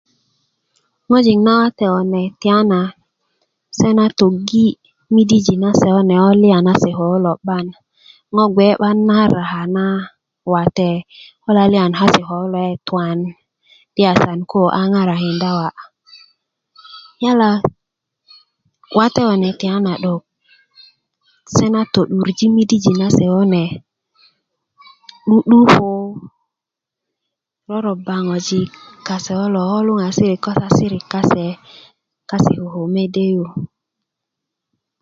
[1.09, 2.81] ŋojik nawate kunr tiyana
[3.79, 4.67] se na töggi
[5.13, 7.65] midijin kase kune ko laliyan kase ko kulo 'ban
[8.33, 9.85] ŋo' gbe 'ban na ryaka na
[10.53, 10.91] wate
[11.43, 13.17] ko laliyan kase ko kulo ke' tuwan
[14.01, 15.77] yala 'dok koo a ŋarakinda wa'
[17.23, 17.49] yala
[18.97, 20.21] wate kune tiyana 'dok
[21.53, 23.63] se na to'durji nidijin kase ko kune
[25.25, 25.89] 'du'dukö
[27.85, 28.69] rorba ŋojik
[29.07, 31.45] kase ko kulo ko luŋasiri ko sasirik kase
[32.29, 33.45] koko mede yu